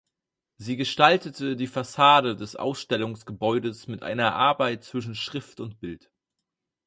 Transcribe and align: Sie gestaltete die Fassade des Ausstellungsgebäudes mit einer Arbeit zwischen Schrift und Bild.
Sie 0.57 0.77
gestaltete 0.77 1.55
die 1.55 1.67
Fassade 1.67 2.35
des 2.35 2.55
Ausstellungsgebäudes 2.55 3.85
mit 3.85 4.01
einer 4.01 4.33
Arbeit 4.33 4.83
zwischen 4.83 5.13
Schrift 5.13 5.59
und 5.59 5.79
Bild. 5.79 6.09